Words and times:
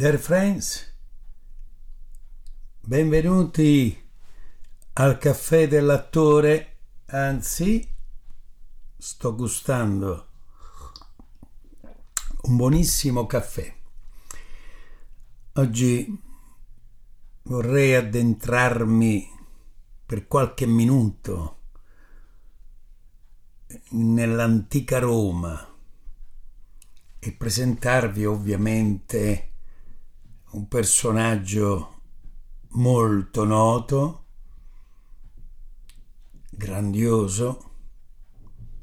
Dear 0.00 0.16
friends, 0.16 0.94
benvenuti 2.80 4.02
al 4.94 5.18
caffè 5.18 5.68
dell'attore, 5.68 6.78
anzi 7.08 7.86
sto 8.96 9.34
gustando 9.34 10.28
un 12.44 12.56
buonissimo 12.56 13.26
caffè. 13.26 13.76
Oggi 15.56 16.22
vorrei 17.42 17.94
addentrarmi 17.94 19.28
per 20.06 20.26
qualche 20.26 20.64
minuto 20.64 21.58
nell'antica 23.90 24.98
Roma 24.98 25.76
e 27.18 27.32
presentarvi 27.32 28.24
ovviamente 28.24 29.49
un 30.52 30.66
personaggio 30.66 32.00
molto 32.70 33.44
noto, 33.44 34.24
grandioso, 36.50 37.70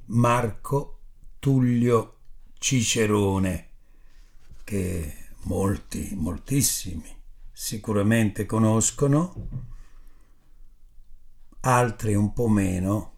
Marco 0.06 1.00
Tullio 1.40 2.20
Cicerone, 2.58 3.70
che 4.64 5.30
molti, 5.44 6.14
moltissimi 6.16 7.16
sicuramente 7.52 8.46
conoscono, 8.46 9.50
altri 11.62 12.16
un 12.16 12.32
po' 12.32 12.48
meno, 12.48 13.16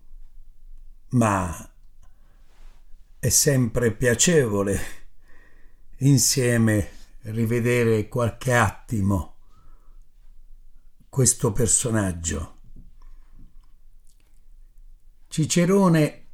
ma 1.09 1.72
è 3.19 3.30
sempre 3.30 3.91
piacevole 3.91 4.80
insieme 5.97 6.98
rivedere 7.22 8.08
qualche 8.08 8.53
attimo 8.53 9.36
questo 11.09 11.52
personaggio. 11.52 12.58
Cicerone 15.28 16.25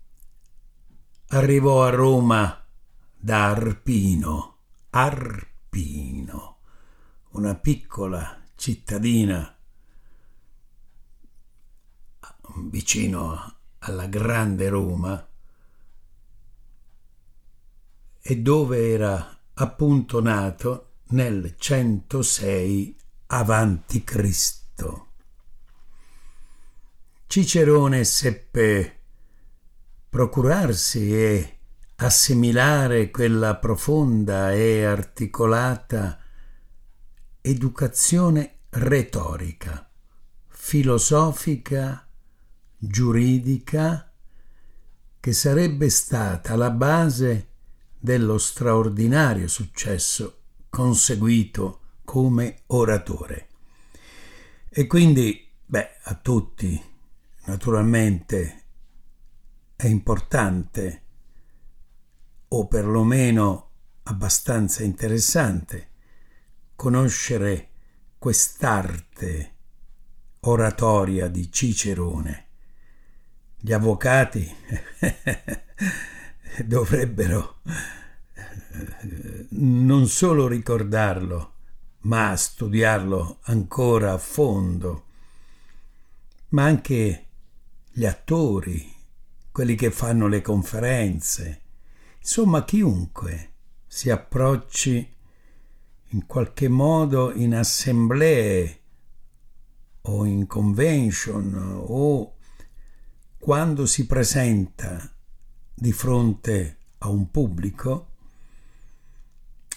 arrivò 1.27 1.83
a 1.83 1.89
Roma 1.89 2.65
da 3.17 3.49
Arpino, 3.49 4.57
Arpino, 4.91 6.57
una 7.31 7.55
piccola 7.55 8.41
cittadina 8.55 9.57
vicino 12.69 13.55
alla 13.79 14.07
grande 14.07 14.69
Roma 14.69 15.27
e 18.21 18.37
dove 18.37 18.89
era 18.89 19.34
appunto 19.55 20.21
nato 20.21 20.89
nel 21.09 21.55
106 21.57 22.97
avanti 23.27 24.03
Cristo. 24.03 25.07
Cicerone 27.27 28.03
seppe 28.03 28.99
procurarsi 30.09 31.13
e 31.13 31.57
assimilare 31.95 33.11
quella 33.11 33.55
profonda 33.55 34.51
e 34.53 34.83
articolata 34.83 36.19
educazione 37.41 38.59
retorica, 38.69 39.89
filosofica, 40.47 42.07
giuridica, 42.77 44.11
che 45.19 45.33
sarebbe 45.33 45.89
stata 45.89 46.55
la 46.55 46.69
base 46.71 47.47
dello 48.05 48.37
straordinario 48.37 49.47
successo 49.47 50.41
conseguito 50.69 51.79
come 52.05 52.59
oratore. 52.67 53.47
E 54.69 54.85
quindi, 54.85 55.49
beh, 55.65 56.01
a 56.03 56.13
tutti, 56.13 56.79
naturalmente, 57.45 58.63
è 59.75 59.87
importante, 59.87 61.01
o 62.49 62.67
perlomeno 62.67 63.71
abbastanza 64.03 64.83
interessante, 64.83 65.89
conoscere 66.75 67.69
quest'arte 68.19 69.53
oratoria 70.41 71.27
di 71.27 71.51
Cicerone. 71.51 72.45
Gli 73.57 73.73
avvocati 73.73 74.47
dovrebbero 76.63 77.61
non 79.57 80.07
solo 80.07 80.47
ricordarlo, 80.47 81.53
ma 82.01 82.35
studiarlo 82.35 83.39
ancora 83.43 84.13
a 84.13 84.17
fondo, 84.17 85.03
ma 86.49 86.63
anche 86.63 87.25
gli 87.91 88.05
attori, 88.05 88.93
quelli 89.51 89.75
che 89.75 89.91
fanno 89.91 90.27
le 90.27 90.41
conferenze, 90.41 91.61
insomma 92.19 92.65
chiunque 92.65 93.51
si 93.87 94.09
approcci 94.09 95.13
in 96.09 96.25
qualche 96.25 96.67
modo 96.67 97.31
in 97.33 97.55
assemblee 97.55 98.79
o 100.01 100.25
in 100.25 100.45
convention 100.45 101.81
o 101.87 102.35
quando 103.37 103.85
si 103.85 104.05
presenta 104.05 105.11
di 105.73 105.91
fronte 105.91 106.77
a 106.99 107.09
un 107.09 107.31
pubblico 107.31 108.13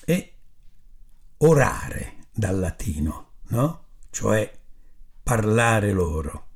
e 0.04 0.32
orare 1.38 2.26
dal 2.32 2.58
latino, 2.58 3.32
no? 3.48 3.84
Cioè 4.10 4.58
parlare 5.22 5.92
loro. 5.92 6.46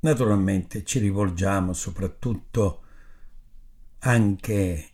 Naturalmente 0.00 0.84
ci 0.84 0.98
rivolgiamo 0.98 1.72
soprattutto 1.72 2.82
anche 4.00 4.90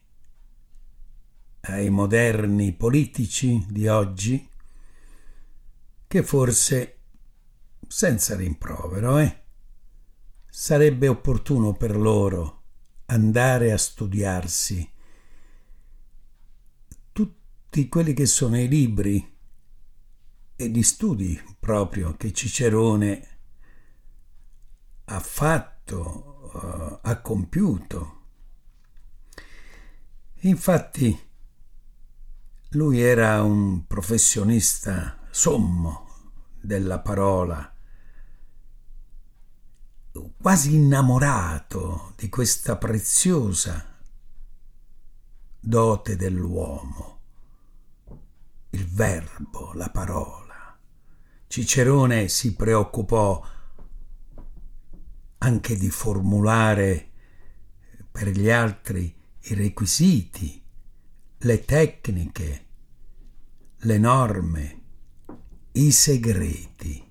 ai 1.60 1.90
moderni 1.90 2.72
politici 2.72 3.64
di 3.68 3.86
oggi 3.86 4.48
che 6.06 6.22
forse 6.22 6.98
senza 7.86 8.36
rimprovero, 8.36 9.18
eh, 9.18 9.42
sarebbe 10.48 11.08
opportuno 11.08 11.74
per 11.74 11.96
loro 11.96 12.62
andare 13.06 13.72
a 13.72 13.78
studiarsi 13.78 14.91
tutti 17.72 17.88
quelli 17.88 18.12
che 18.12 18.26
sono 18.26 18.60
i 18.60 18.68
libri 18.68 19.34
e 20.56 20.68
gli 20.68 20.82
studi 20.82 21.40
proprio 21.58 22.14
che 22.18 22.30
Cicerone 22.30 23.38
ha 25.04 25.18
fatto, 25.18 26.50
uh, 26.52 26.98
ha 27.00 27.20
compiuto. 27.22 28.26
Infatti 30.40 31.18
lui 32.72 33.00
era 33.00 33.42
un 33.42 33.86
professionista 33.86 35.26
sommo 35.30 36.34
della 36.60 37.00
parola 37.00 37.74
quasi 40.36 40.74
innamorato 40.74 42.12
di 42.16 42.28
questa 42.28 42.76
preziosa 42.76 43.98
dote 45.58 46.16
dell'uomo, 46.16 47.20
il 48.72 48.86
verbo, 48.86 49.72
la 49.74 49.90
parola. 49.90 50.78
Cicerone 51.46 52.28
si 52.28 52.54
preoccupò 52.54 53.44
anche 55.38 55.76
di 55.76 55.90
formulare 55.90 57.10
per 58.10 58.28
gli 58.28 58.48
altri 58.48 59.14
i 59.40 59.54
requisiti, 59.54 60.62
le 61.38 61.64
tecniche, 61.64 62.66
le 63.78 63.98
norme, 63.98 64.82
i 65.72 65.90
segreti. 65.90 67.10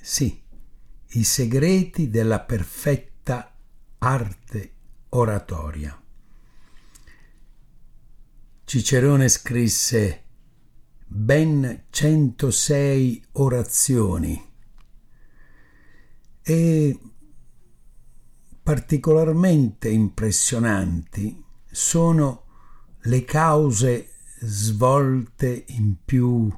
Sì, 0.00 0.42
i 1.10 1.24
segreti 1.24 2.10
della 2.10 2.40
perfetta 2.40 3.54
arte 3.98 4.74
oratoria. 5.10 6.03
Cicerone 8.64 9.28
scrisse 9.28 10.22
ben 11.06 11.84
106 11.90 13.24
orazioni 13.32 14.52
e 16.42 16.98
particolarmente 18.62 19.90
impressionanti 19.90 21.44
sono 21.70 22.46
le 23.02 23.24
cause 23.24 24.14
svolte 24.40 25.66
in 25.68 25.96
più 26.02 26.50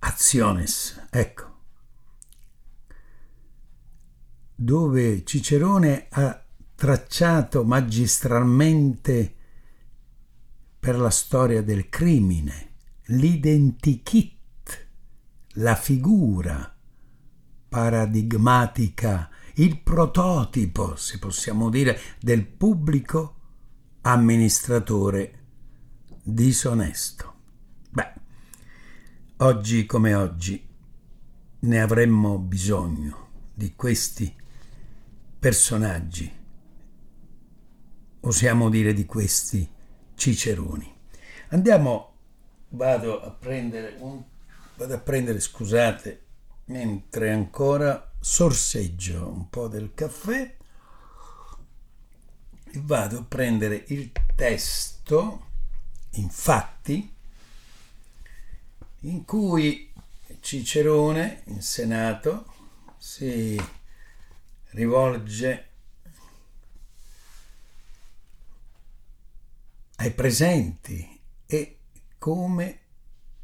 aziones. 0.00 1.06
Ecco, 1.08 1.58
dove 4.56 5.24
Cicerone 5.24 6.08
ha 6.10 6.44
tracciato 6.74 7.64
magistralmente 7.64 9.36
per 10.84 10.98
la 10.98 11.08
storia 11.08 11.62
del 11.62 11.88
crimine, 11.88 12.72
l'identikit, 13.04 14.86
la 15.52 15.74
figura 15.76 16.76
paradigmatica, 17.70 19.30
il 19.54 19.80
prototipo, 19.80 20.94
se 20.94 21.18
possiamo 21.18 21.70
dire, 21.70 21.98
del 22.20 22.46
pubblico 22.46 23.36
amministratore 24.02 25.44
disonesto. 26.22 27.34
Beh, 27.88 28.12
oggi 29.38 29.86
come 29.86 30.12
oggi 30.12 30.68
ne 31.60 31.80
avremmo 31.80 32.38
bisogno 32.38 33.28
di 33.54 33.74
questi 33.74 34.30
personaggi, 35.38 36.30
osiamo 38.20 38.68
dire 38.68 38.92
di 38.92 39.06
questi 39.06 39.72
ciceroni. 40.24 40.90
Andiamo, 41.48 42.14
vado 42.70 43.20
a 43.22 43.30
prendere 43.30 43.96
un, 43.98 44.22
vado 44.76 44.94
a 44.94 44.98
prendere, 44.98 45.38
scusate, 45.38 46.22
mentre 46.66 47.30
ancora 47.30 48.10
sorseggio 48.18 49.28
un 49.28 49.50
po' 49.50 49.68
del 49.68 49.92
caffè 49.92 50.56
e 52.64 52.80
vado 52.82 53.18
a 53.18 53.22
prendere 53.22 53.84
il 53.88 54.12
testo, 54.34 55.46
infatti, 56.12 57.14
in 59.00 59.26
cui 59.26 59.92
Cicerone 60.40 61.42
in 61.48 61.60
Senato 61.60 62.46
si 62.96 63.62
rivolge 64.70 65.73
ai 69.96 70.12
presenti 70.12 71.20
e 71.46 71.78
come 72.18 72.80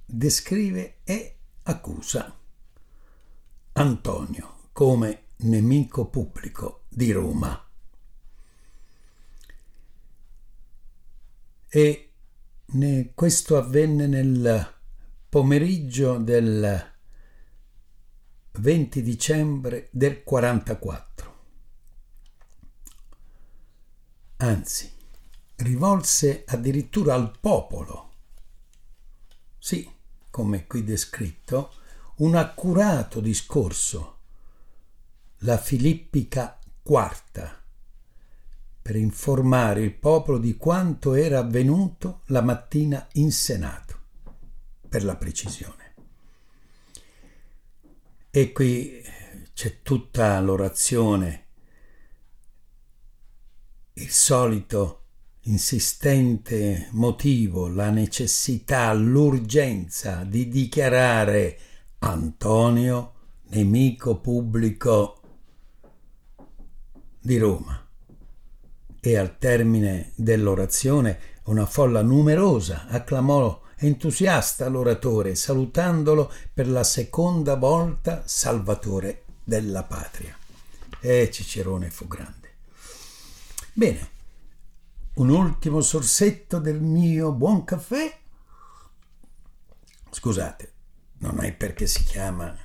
descrive 0.04 0.98
e 1.04 1.36
accusa 1.62 2.36
Antonio 3.72 4.68
come 4.72 5.26
nemico 5.36 6.08
pubblico 6.08 6.84
di 6.88 7.12
Roma. 7.12 7.68
E 11.68 12.12
questo 13.14 13.56
avvenne 13.56 14.06
nel 14.06 14.74
pomeriggio 15.28 16.18
del 16.18 16.92
20 18.52 19.02
dicembre 19.02 19.88
del 19.92 20.24
44. 20.24 21.38
Anzi, 24.38 24.90
rivolse 25.60 26.44
addirittura 26.46 27.14
al 27.14 27.38
popolo. 27.38 28.08
Sì, 29.58 29.88
come 30.30 30.66
qui 30.66 30.84
descritto, 30.84 31.72
un 32.16 32.34
accurato 32.34 33.20
discorso, 33.20 34.18
la 35.38 35.58
Filippica 35.58 36.58
quarta, 36.82 37.62
per 38.82 38.96
informare 38.96 39.82
il 39.82 39.92
popolo 39.92 40.38
di 40.38 40.56
quanto 40.56 41.14
era 41.14 41.38
avvenuto 41.38 42.22
la 42.26 42.42
mattina 42.42 43.06
in 43.14 43.30
Senato 43.30 43.98
per 44.88 45.04
la 45.04 45.16
precisione. 45.16 45.94
E 48.30 48.52
qui 48.52 49.02
c'è 49.52 49.82
tutta 49.82 50.40
l'orazione, 50.40 51.46
il 53.94 54.10
solito 54.10 54.99
insistente 55.50 56.88
motivo, 56.92 57.68
la 57.68 57.90
necessità, 57.90 58.92
l'urgenza 58.92 60.22
di 60.24 60.48
dichiarare 60.48 61.58
Antonio 61.98 63.12
nemico 63.48 64.20
pubblico 64.20 65.20
di 67.20 67.36
Roma. 67.36 67.84
E 69.00 69.16
al 69.16 69.38
termine 69.38 70.12
dell'orazione 70.14 71.18
una 71.44 71.66
folla 71.66 72.02
numerosa 72.02 72.86
acclamò 72.88 73.60
entusiasta 73.76 74.68
l'oratore, 74.68 75.34
salutandolo 75.34 76.30
per 76.52 76.68
la 76.68 76.84
seconda 76.84 77.56
volta 77.56 78.22
salvatore 78.24 79.24
della 79.42 79.82
patria. 79.82 80.36
E 81.00 81.30
Cicerone 81.30 81.90
fu 81.90 82.06
grande. 82.06 82.48
Bene, 83.72 84.18
un 85.14 85.28
ultimo 85.28 85.80
sorsetto 85.80 86.58
del 86.58 86.80
mio 86.80 87.32
buon 87.32 87.64
caffè. 87.64 88.18
Scusate, 90.10 90.72
non 91.18 91.42
è 91.42 91.52
perché 91.52 91.86
si 91.86 92.02
chiama 92.04 92.56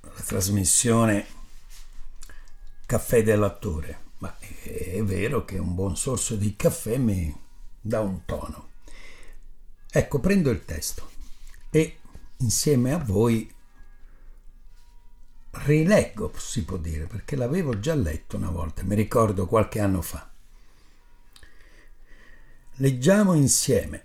la 0.00 0.22
trasmissione 0.24 1.34
Caffè 2.86 3.24
dell'attore, 3.24 4.12
ma 4.18 4.32
è 4.38 5.02
vero 5.02 5.44
che 5.44 5.58
un 5.58 5.74
buon 5.74 5.96
sorso 5.96 6.36
di 6.36 6.54
caffè 6.54 6.98
mi 6.98 7.34
dà 7.80 7.98
un 7.98 8.24
tono. 8.24 8.68
Ecco, 9.90 10.20
prendo 10.20 10.50
il 10.50 10.64
testo 10.64 11.10
e 11.68 11.98
insieme 12.36 12.92
a 12.92 12.98
voi 12.98 13.52
rileggo, 15.50 16.32
si 16.36 16.64
può 16.64 16.76
dire, 16.76 17.06
perché 17.06 17.34
l'avevo 17.34 17.80
già 17.80 17.96
letto 17.96 18.36
una 18.36 18.50
volta, 18.50 18.84
mi 18.84 18.94
ricordo 18.94 19.46
qualche 19.48 19.80
anno 19.80 20.00
fa. 20.00 20.30
Leggiamo 22.78 23.32
insieme 23.32 24.04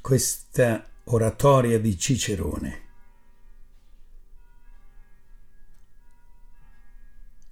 questa 0.00 0.84
oratoria 1.04 1.78
di 1.78 1.96
Cicerone. 1.96 2.80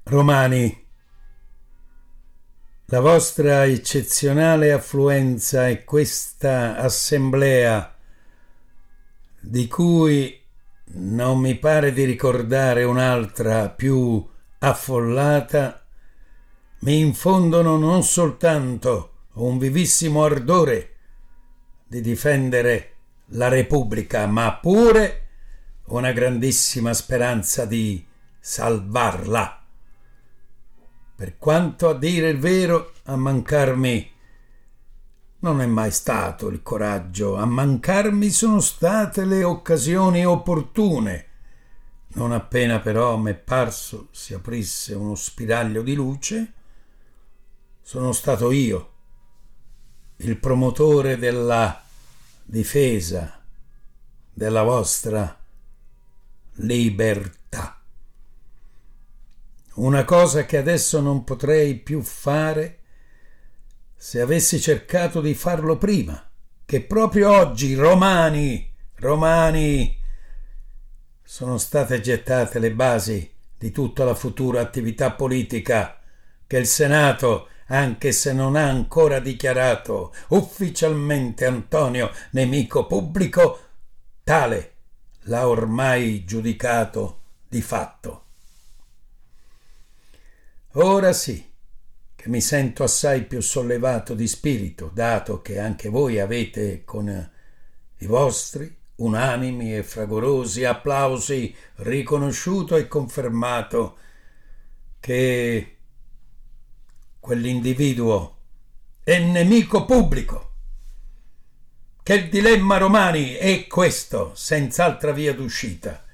Romani, 0.02 0.86
la 2.86 3.00
vostra 3.00 3.66
eccezionale 3.66 4.72
affluenza 4.72 5.68
e 5.68 5.84
questa 5.84 6.78
assemblea 6.78 7.96
di 9.38 9.68
cui 9.68 10.44
non 10.94 11.38
mi 11.38 11.56
pare 11.56 11.92
di 11.92 12.02
ricordare 12.02 12.82
un'altra 12.82 13.70
più 13.70 14.28
affollata, 14.58 15.87
mi 16.80 17.00
infondono 17.00 17.76
non 17.76 18.02
soltanto 18.02 19.12
un 19.34 19.58
vivissimo 19.58 20.24
ardore 20.24 20.94
di 21.86 22.00
difendere 22.00 22.92
la 23.32 23.48
Repubblica, 23.48 24.26
ma 24.26 24.54
pure 24.56 25.26
una 25.86 26.12
grandissima 26.12 26.92
speranza 26.92 27.64
di 27.64 28.04
salvarla. 28.38 29.64
Per 31.16 31.36
quanto 31.38 31.88
a 31.88 31.94
dire 31.94 32.28
il 32.28 32.38
vero, 32.38 32.92
a 33.04 33.16
mancarmi 33.16 34.12
non 35.40 35.60
è 35.60 35.66
mai 35.66 35.90
stato 35.90 36.48
il 36.48 36.62
coraggio, 36.62 37.36
a 37.36 37.44
mancarmi 37.44 38.30
sono 38.30 38.60
state 38.60 39.24
le 39.24 39.44
occasioni 39.44 40.24
opportune. 40.24 41.26
Non 42.14 42.32
appena 42.32 42.80
però 42.80 43.16
m'è 43.16 43.34
parso 43.34 44.08
si 44.10 44.34
aprisse 44.34 44.94
uno 44.94 45.14
spiraglio 45.14 45.82
di 45.82 45.94
luce, 45.94 46.52
sono 47.88 48.12
stato 48.12 48.52
io, 48.52 48.92
il 50.16 50.36
promotore 50.36 51.16
della 51.16 51.82
difesa 52.44 53.42
della 54.30 54.62
vostra 54.62 55.42
libertà. 56.56 57.80
Una 59.76 60.04
cosa 60.04 60.44
che 60.44 60.58
adesso 60.58 61.00
non 61.00 61.24
potrei 61.24 61.76
più 61.76 62.02
fare 62.02 62.80
se 63.96 64.20
avessi 64.20 64.60
cercato 64.60 65.22
di 65.22 65.32
farlo 65.32 65.78
prima, 65.78 66.30
che 66.66 66.82
proprio 66.82 67.30
oggi, 67.30 67.74
romani, 67.74 68.70
romani, 68.96 69.98
sono 71.22 71.56
state 71.56 72.02
gettate 72.02 72.58
le 72.58 72.70
basi 72.70 73.34
di 73.56 73.70
tutta 73.70 74.04
la 74.04 74.14
futura 74.14 74.60
attività 74.60 75.12
politica 75.12 75.98
che 76.46 76.58
il 76.58 76.66
Senato, 76.66 77.48
anche 77.68 78.12
se 78.12 78.32
non 78.32 78.56
ha 78.56 78.68
ancora 78.68 79.20
dichiarato 79.20 80.14
ufficialmente 80.28 81.44
Antonio 81.44 82.10
nemico 82.30 82.86
pubblico, 82.86 83.60
tale 84.22 84.72
l'ha 85.22 85.48
ormai 85.48 86.24
giudicato 86.24 87.20
di 87.48 87.60
fatto. 87.60 88.24
Ora 90.72 91.12
sì, 91.12 91.44
che 92.14 92.28
mi 92.28 92.40
sento 92.40 92.84
assai 92.84 93.24
più 93.24 93.40
sollevato 93.40 94.14
di 94.14 94.26
spirito, 94.28 94.90
dato 94.92 95.40
che 95.42 95.58
anche 95.58 95.88
voi 95.88 96.18
avete 96.20 96.84
con 96.84 97.30
i 97.98 98.06
vostri 98.06 98.76
unanimi 98.96 99.76
e 99.76 99.82
fragorosi 99.82 100.64
applausi 100.64 101.54
riconosciuto 101.76 102.76
e 102.76 102.88
confermato 102.88 103.96
che 105.00 105.77
quell'individuo 107.28 108.36
è 109.04 109.18
nemico 109.18 109.84
pubblico. 109.84 110.52
Che 112.02 112.14
il 112.14 112.30
dilemma 112.30 112.78
romani 112.78 113.32
è 113.32 113.66
questo, 113.66 114.32
senz'altra 114.34 115.12
via 115.12 115.34
d'uscita. 115.34 116.06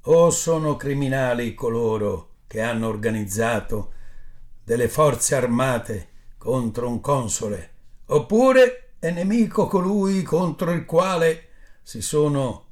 O 0.00 0.30
sono 0.30 0.74
criminali 0.74 1.54
coloro 1.54 2.38
che 2.48 2.60
hanno 2.60 2.88
organizzato 2.88 3.92
delle 4.64 4.88
forze 4.88 5.36
armate 5.36 6.08
contro 6.38 6.88
un 6.88 7.00
console, 7.00 7.74
oppure 8.06 8.94
è 8.98 9.12
nemico 9.12 9.68
colui 9.68 10.24
contro 10.24 10.72
il 10.72 10.84
quale 10.84 11.50
si 11.82 12.02
sono 12.02 12.66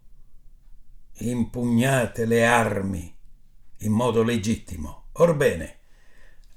impugnate 1.19 2.25
le 2.25 2.45
armi 2.45 3.17
in 3.77 3.93
modo 3.93 4.25
legittimo. 4.25 5.05
Orbene, 5.13 5.80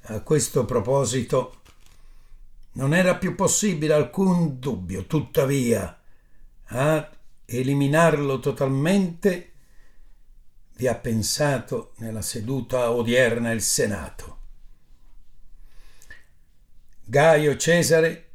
a 0.05 0.21
questo 0.21 0.65
proposito 0.65 1.61
non 2.73 2.93
era 2.93 3.15
più 3.15 3.35
possibile 3.35 3.93
alcun 3.93 4.59
dubbio, 4.59 5.05
tuttavia, 5.05 5.99
a 6.65 7.09
eliminarlo 7.45 8.39
totalmente 8.39 9.51
vi 10.75 10.87
ha 10.87 10.95
pensato 10.95 11.93
nella 11.97 12.21
seduta 12.23 12.91
odierna 12.91 13.51
il 13.51 13.61
Senato. 13.61 14.37
Gaio 17.05 17.55
Cesare, 17.57 18.29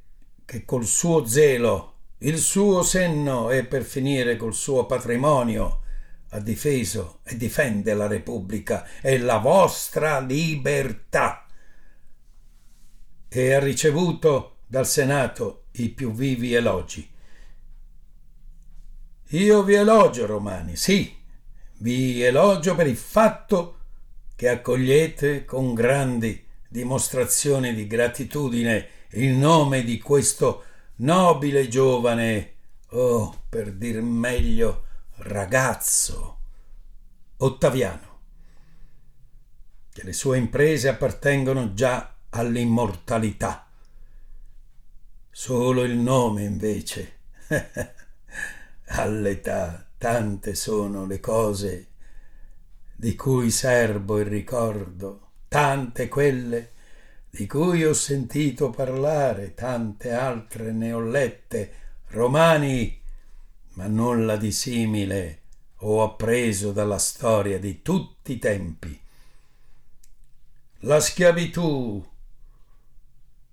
che 0.45 0.65
col 0.65 0.87
suo 0.87 1.27
zelo, 1.27 1.95
il 2.19 2.39
suo 2.39 2.83
senno 2.83 3.51
e 3.51 3.65
per 3.65 3.83
finire 3.83 4.37
col 4.37 4.55
suo 4.55 4.87
patrimonio 4.87 5.83
ha 6.31 6.41
difeso 6.41 7.21
e 7.25 7.37
difende 7.37 7.93
la 7.95 8.07
Repubblica 8.07 8.87
e 9.01 9.19
la 9.19 9.39
vostra 9.39 10.21
libertà 10.21 11.48
e 13.29 13.53
ha 13.53 13.61
ricevuto 13.61 14.59
dal 14.67 14.87
Senato 14.87 15.67
i 15.73 15.91
più 15.91 16.13
vivi 16.13 16.55
elogi. 16.55 17.09
Io 19.33 19.63
vi 19.63 19.75
elogio, 19.75 20.27
Romani, 20.27 20.77
sì, 20.77 21.15
vi 21.79 22.23
elogio 22.23 22.75
per 22.75 22.87
il 22.87 22.97
fatto 22.97 23.77
che 24.35 24.49
accogliete 24.49 25.45
con 25.45 25.75
grandi 25.75 26.47
dimostrazioni 26.69 27.75
di 27.75 27.87
gratitudine 27.87 28.89
il 29.13 29.33
nome 29.33 29.83
di 29.85 29.99
questo 29.99 30.65
nobile 30.97 31.69
giovane, 31.69 32.55
oh, 32.91 33.45
per 33.49 33.73
dir 33.73 34.01
meglio, 34.01 34.85
ragazzo, 35.17 36.37
Ottaviano, 37.39 38.21
che 39.93 40.05
le 40.05 40.13
sue 40.13 40.39
imprese 40.39 40.89
appartengono 40.89 41.75
già 41.75 42.18
all'immortalità. 42.31 43.67
Solo 45.31 45.85
il 45.85 45.97
nome 45.97 46.43
invece. 46.43 47.17
All'età 48.91 49.87
tante 49.97 50.55
sono 50.55 51.07
le 51.07 51.21
cose 51.21 51.87
di 52.95 53.15
cui 53.15 53.51
serbo 53.51 54.19
il 54.19 54.27
ricordo, 54.27 55.31
tante 55.49 56.09
quelle 56.09 56.73
di 57.31 57.47
cui 57.47 57.85
ho 57.85 57.93
sentito 57.93 58.71
parlare, 58.71 59.55
tante 59.55 60.11
altre 60.11 60.73
ne 60.73 60.93
ho 60.93 61.01
lette, 61.01 61.73
romani, 62.09 63.01
ma 63.75 63.87
nulla 63.87 64.37
di 64.37 64.51
simile 64.51 65.41
ho 65.83 66.03
appreso 66.03 66.73
dalla 66.73 66.99
storia 66.99 67.59
di 67.59 67.83
tutti 67.83 68.33
i 68.33 68.39
tempi. 68.39 69.01
La 70.81 70.99
schiavitù 70.99 72.05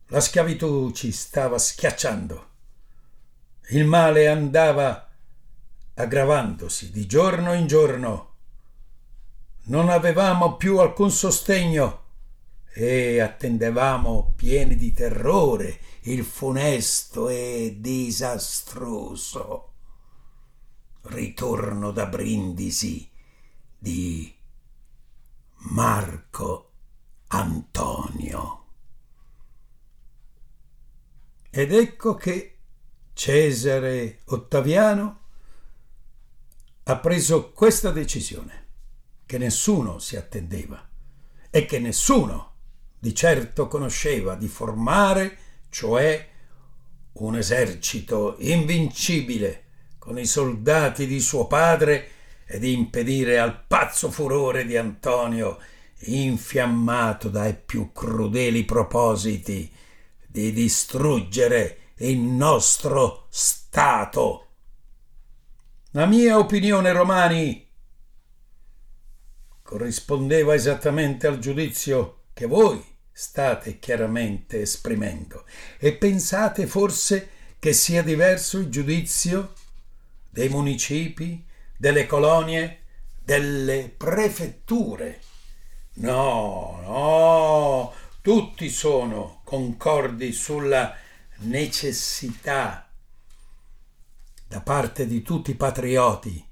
la 0.09 0.19
schiavitù 0.19 0.91
ci 0.91 1.12
stava 1.12 1.57
schiacciando. 1.57 2.50
Il 3.69 3.85
male 3.85 4.27
andava 4.27 5.09
aggravandosi 5.95 6.91
di 6.91 7.07
giorno 7.07 7.53
in 7.53 7.65
giorno. 7.65 8.33
Non 9.63 9.89
avevamo 9.89 10.57
più 10.57 10.77
alcun 10.77 11.09
sostegno 11.09 12.03
e 12.74 13.19
attendevamo 13.19 14.33
pieni 14.35 14.75
di 14.75 14.93
terrore 14.93 15.79
il 16.01 16.24
funesto 16.24 17.29
e 17.29 17.77
disastroso 17.79 19.71
ritorno 21.03 21.91
da 21.91 22.05
Brindisi 22.05 23.09
di 23.77 24.31
Marco 25.69 26.71
Antonio. 27.27 28.64
Ed 31.57 31.71
ecco 31.71 32.15
che 32.15 32.57
Cesare 33.13 34.19
Ottaviano 34.25 35.19
ha 36.83 36.97
preso 36.97 37.53
questa 37.53 37.91
decisione, 37.91 38.65
che 39.25 39.38
nessuno 39.38 39.97
si 40.00 40.17
attendeva 40.17 40.85
e 41.50 41.65
che 41.65 41.79
nessuno 41.79 42.55
di 43.00 43.15
certo 43.15 43.69
conosceva 43.69 44.35
di 44.35 44.50
formare, 44.50 45.38
cioè 45.69 46.27
un 47.13 47.38
esercito 47.38 48.35
invincibile 48.39 49.63
con 49.97 50.19
i 50.19 50.25
soldati 50.25 51.07
di 51.07 51.21
suo 51.21 51.47
padre 51.47 52.09
e 52.45 52.59
di 52.59 52.74
impedire 52.74 53.39
al 53.39 53.63
pazzo 53.65 54.12
furore 54.12 54.65
di 54.65 54.75
Antonio, 54.75 55.57
infiammato 56.00 57.29
dai 57.29 57.55
più 57.55 57.93
crudeli 57.93 58.65
propositi, 58.65 59.71
di 60.36 60.51
distruggere 60.51 61.94
il 62.00 62.18
nostro 62.18 63.27
Stato. 63.30 64.48
La 65.92 66.06
mia 66.06 66.38
opinione, 66.38 66.92
Romani, 66.92 67.65
corrispondeva 69.62 70.54
esattamente 70.54 71.25
al 71.25 71.39
giudizio 71.39 72.24
che 72.34 72.48
voi 72.48 72.84
state 73.13 73.80
chiaramente 73.80 74.60
esprimendo 74.60 75.46
e 75.80 75.94
pensate 75.94 76.68
forse 76.68 77.30
che 77.58 77.72
sia 77.72 78.04
diverso 78.04 78.58
il 78.58 78.68
giudizio 78.68 79.54
dei 80.30 80.50
municipi, 80.50 81.46
delle 81.77 82.06
colonie, 82.06 82.80
delle 83.24 83.89
prefetture. 83.96 85.22
No, 85.94 86.82
no, 86.84 87.94
tutti 88.25 88.72
sono 88.72 89.41
concordi 89.44 90.32
sulla 90.32 90.96
necessità 91.41 92.89
da 94.48 94.62
parte 94.62 95.05
di 95.05 95.22
tutti 95.22 95.51
i 95.51 95.55
patrioti 95.55 96.44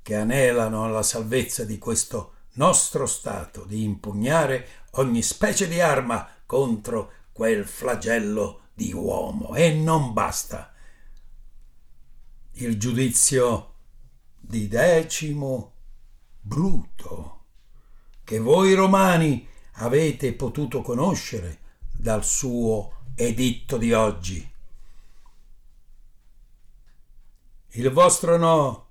che 0.00 0.14
anelano 0.14 0.84
alla 0.84 1.02
salvezza 1.02 1.66
di 1.66 1.76
questo 1.76 2.32
nostro 2.52 3.04
Stato 3.04 3.64
di 3.64 3.82
impugnare 3.82 4.86
ogni 4.92 5.20
specie 5.20 5.68
di 5.68 5.82
arma 5.82 6.26
contro 6.46 7.12
quel 7.32 7.66
flagello 7.66 8.68
di 8.72 8.94
uomo. 8.94 9.54
E 9.54 9.74
non 9.74 10.14
basta. 10.14 10.72
Il 12.52 12.78
giudizio 12.78 13.74
di 14.40 14.66
Decimo 14.66 15.74
Bruto, 16.40 17.44
che 18.24 18.38
voi 18.38 18.72
romani 18.72 19.47
avete 19.78 20.32
potuto 20.32 20.82
conoscere 20.82 21.58
dal 21.90 22.24
suo 22.24 22.92
editto 23.14 23.76
di 23.76 23.92
oggi. 23.92 24.50
Il 27.72 27.90
vostro 27.90 28.36
no, 28.36 28.86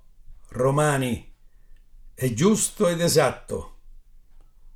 romani, 0.50 1.32
è 2.14 2.32
giusto 2.32 2.88
ed 2.88 3.00
esatto 3.00 3.76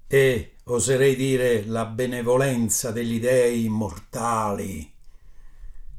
e, 0.06 0.56
oserei 0.64 1.16
dire, 1.16 1.64
la 1.64 1.86
benevolenza 1.86 2.90
degli 2.90 3.18
dei 3.18 3.64
immortali 3.64 4.90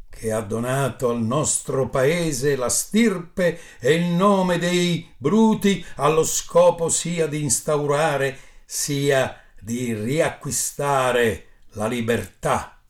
che 0.10 0.32
ha 0.32 0.42
donato 0.42 1.10
al 1.10 1.22
nostro 1.22 1.90
paese 1.90 2.56
la 2.56 2.70
stirpe 2.70 3.60
e 3.80 3.94
il 3.94 4.06
nome 4.06 4.60
dei 4.60 5.12
bruti 5.18 5.84
allo 5.96 6.24
scopo 6.24 6.88
sia 6.88 7.26
di 7.28 7.42
instaurare 7.42 8.38
sia 8.64 9.43
di 9.64 9.94
riacquistare 9.94 11.48
la 11.76 11.88
libertà 11.88 12.82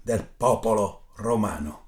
del 0.00 0.24
popolo 0.24 1.08
romano. 1.16 1.84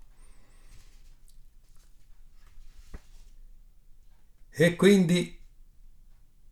E 4.51 4.75
quindi 4.75 5.39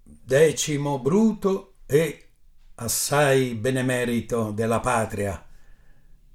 Decimo 0.05 1.01
Bruto 1.01 1.79
e 1.87 2.29
assai 2.77 3.55
benemerito 3.55 4.53
della 4.53 4.79
patria, 4.79 5.45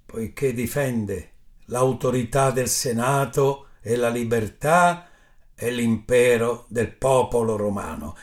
poiché 0.05 0.51
difende 0.51 1.31
l'autorità 1.67 2.51
del 2.51 2.67
Senato 2.67 3.67
e 3.79 3.95
la 3.95 4.09
libertà 4.09 5.07
e 5.55 5.71
l'impero 5.71 6.65
del 6.67 6.91
popolo 6.91 7.55
romano. 7.55 8.17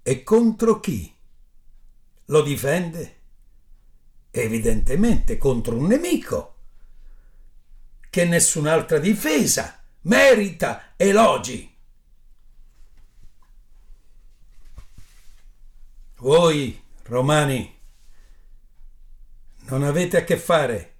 E 0.00 0.22
contro 0.22 0.78
chi 0.78 1.11
lo 2.32 2.42
difende? 2.42 3.20
evidentemente 4.34 5.36
contro 5.36 5.76
un 5.76 5.86
nemico, 5.86 6.54
che 8.08 8.24
nessun'altra 8.24 8.98
difesa 8.98 9.84
merita 10.02 10.94
elogi. 10.96 11.70
Voi, 16.16 16.82
romani, 17.04 17.78
non 19.66 19.82
avete 19.82 20.16
a 20.18 20.24
che 20.24 20.38
fare 20.38 20.94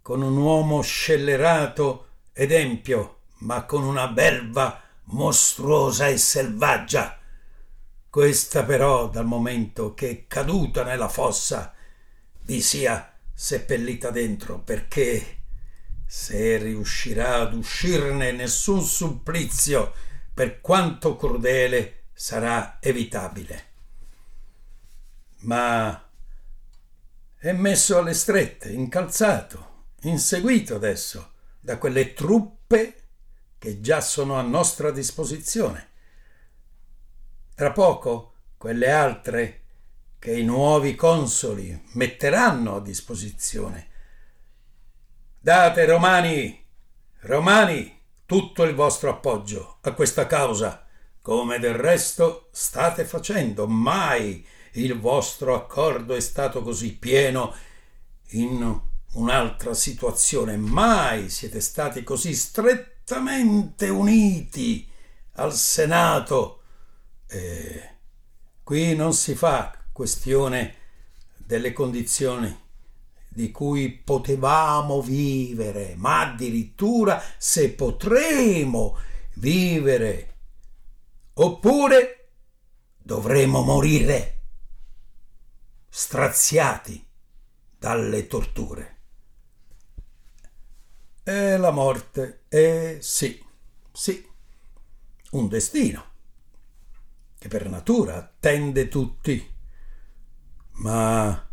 con 0.00 0.22
un 0.22 0.36
uomo 0.36 0.80
scellerato 0.80 2.08
ed 2.32 2.50
empio, 2.50 3.20
ma 3.40 3.64
con 3.64 3.84
una 3.84 4.08
belva 4.08 4.80
mostruosa 5.04 6.08
e 6.08 6.16
selvaggia. 6.16 7.18
Questa 8.12 8.62
però, 8.64 9.08
dal 9.08 9.24
momento 9.24 9.94
che 9.94 10.10
è 10.10 10.26
caduta 10.26 10.84
nella 10.84 11.08
fossa, 11.08 11.72
vi 12.42 12.60
sia 12.60 13.10
seppellita 13.32 14.10
dentro, 14.10 14.58
perché 14.58 15.38
se 16.06 16.58
riuscirà 16.58 17.36
ad 17.36 17.54
uscirne 17.54 18.32
nessun 18.32 18.82
supplizio, 18.82 19.94
per 20.34 20.60
quanto 20.60 21.16
crudele, 21.16 22.08
sarà 22.12 22.76
evitabile 22.80 23.70
ma 25.42 26.08
è 27.36 27.52
messo 27.52 27.98
alle 27.98 28.14
strette, 28.14 28.70
incalzato, 28.70 29.86
inseguito 30.02 30.74
adesso 30.74 31.32
da 31.60 31.78
quelle 31.78 32.12
truppe 32.12 32.96
che 33.58 33.80
già 33.80 34.00
sono 34.00 34.36
a 34.36 34.42
nostra 34.42 34.90
disposizione. 34.90 35.90
Tra 37.54 37.72
poco 37.72 38.32
quelle 38.56 38.90
altre 38.90 39.60
che 40.18 40.36
i 40.36 40.44
nuovi 40.44 40.94
consoli 40.94 41.88
metteranno 41.94 42.76
a 42.76 42.80
disposizione. 42.80 43.88
Date, 45.38 45.84
romani, 45.84 46.64
romani, 47.22 48.00
tutto 48.24 48.62
il 48.62 48.74
vostro 48.74 49.10
appoggio 49.10 49.78
a 49.82 49.92
questa 49.92 50.26
causa, 50.26 50.86
come 51.20 51.58
del 51.58 51.74
resto 51.74 52.48
state 52.52 53.04
facendo. 53.04 53.66
Mai 53.66 54.46
il 54.72 54.98
vostro 54.98 55.54
accordo 55.54 56.14
è 56.14 56.20
stato 56.20 56.62
così 56.62 56.96
pieno 56.96 57.54
in 58.30 58.80
un'altra 59.14 59.74
situazione. 59.74 60.56
Mai 60.56 61.28
siete 61.28 61.60
stati 61.60 62.02
così 62.02 62.32
strettamente 62.34 63.88
uniti 63.88 64.88
al 65.32 65.52
Senato. 65.52 66.61
Eh, 67.34 67.90
qui 68.62 68.94
non 68.94 69.14
si 69.14 69.34
fa 69.34 69.74
questione 69.90 70.74
delle 71.38 71.72
condizioni 71.72 72.54
di 73.26 73.50
cui 73.50 73.90
potevamo 73.90 75.00
vivere, 75.00 75.94
ma 75.96 76.20
addirittura 76.20 77.22
se 77.38 77.70
potremo 77.70 78.98
vivere, 79.36 80.34
oppure 81.32 82.28
dovremo 82.98 83.62
morire 83.62 84.40
straziati 85.88 87.02
dalle 87.78 88.26
torture. 88.26 88.96
E 91.24 91.56
la 91.56 91.70
morte 91.70 92.42
è 92.48 92.98
sì, 93.00 93.42
sì, 93.90 94.22
un 95.30 95.48
destino 95.48 96.10
che 97.42 97.48
per 97.48 97.68
natura 97.68 98.18
attende 98.18 98.86
tutti, 98.86 99.52
ma 100.74 101.50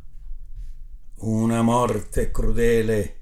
una 1.16 1.62
morte 1.64 2.30
crudele 2.30 3.22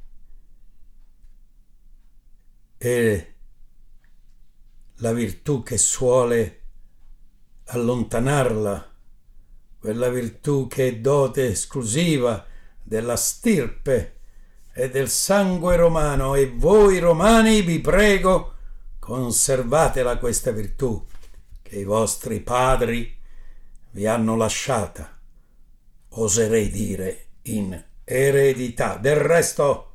è 2.75 3.34
la 4.95 5.13
virtù 5.13 5.63
che 5.63 5.77
suole 5.77 6.63
allontanarla 7.67 8.95
quella 9.80 10.10
virtù 10.10 10.67
che 10.67 10.88
è 10.89 10.97
dote 10.97 11.47
esclusiva 11.47 12.45
della 12.84 13.15
stirpe 13.15 14.19
e 14.73 14.89
del 14.89 15.08
sangue 15.08 15.77
romano, 15.77 16.36
e 16.36 16.51
voi 16.53 16.99
romani 16.99 17.62
vi 17.62 17.80
prego, 17.80 18.56
conservatela 18.99 20.17
questa 20.17 20.51
virtù 20.51 21.06
che 21.67 21.80
i 21.80 21.84
vostri 21.84 22.39
padri 22.39 23.13
vi 23.91 24.08
hanno 24.08 24.38
lasciata, 24.38 25.19
oserei 26.10 26.69
dire, 26.69 27.25
in 27.43 27.84
eredità. 28.06 28.95
Del 28.95 29.17
resto, 29.17 29.91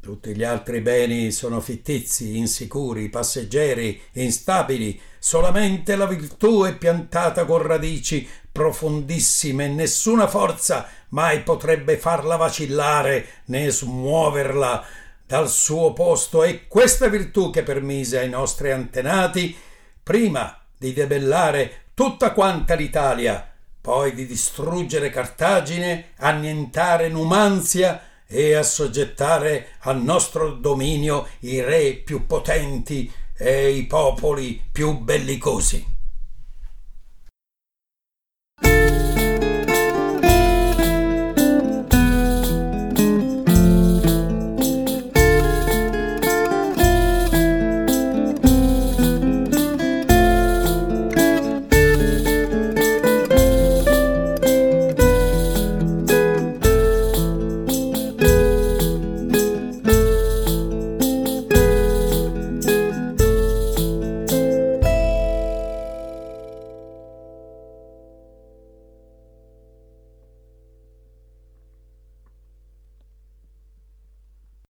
tutti 0.00 0.34
gli 0.34 0.42
altri 0.42 0.80
beni 0.80 1.30
sono 1.30 1.60
fittizi, 1.60 2.38
insicuri, 2.38 3.10
passeggeri, 3.10 4.00
instabili. 4.12 4.98
Solamente 5.18 5.94
la 5.94 6.06
virtù 6.06 6.64
è 6.64 6.74
piantata 6.74 7.44
con 7.44 7.60
radici 7.60 8.26
profondissime 8.50 9.66
e 9.66 9.68
nessuna 9.68 10.26
forza 10.26 10.88
mai 11.10 11.42
potrebbe 11.42 11.98
farla 11.98 12.36
vacillare 12.36 13.26
né 13.46 13.70
smuoverla 13.70 14.84
dal 15.26 15.50
suo 15.50 15.92
posto. 15.92 16.42
E 16.42 16.66
questa 16.66 17.08
virtù 17.08 17.50
che 17.50 17.62
permise 17.62 18.18
ai 18.18 18.30
nostri 18.30 18.70
antenati, 18.70 19.54
prima 20.02 20.61
di 20.82 20.92
debellare 20.92 21.84
tutta 21.94 22.32
quanta 22.32 22.74
l'Italia, 22.74 23.48
poi 23.80 24.14
di 24.14 24.26
distruggere 24.26 25.10
Cartagine, 25.10 26.14
annientare 26.16 27.08
Numanzia, 27.08 28.02
e 28.26 28.54
assoggettare 28.54 29.76
al 29.80 30.02
nostro 30.02 30.54
dominio 30.54 31.28
i 31.40 31.60
re 31.60 31.92
più 31.92 32.26
potenti 32.26 33.12
e 33.36 33.70
i 33.70 33.86
popoli 33.86 34.60
più 34.72 34.98
bellicosi. 34.98 35.91